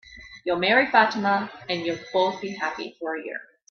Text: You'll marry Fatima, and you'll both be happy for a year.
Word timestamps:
You'll 0.43 0.57
marry 0.57 0.87
Fatima, 0.87 1.51
and 1.69 1.85
you'll 1.85 1.99
both 2.11 2.41
be 2.41 2.55
happy 2.55 2.95
for 2.99 3.17
a 3.17 3.23
year. 3.23 3.39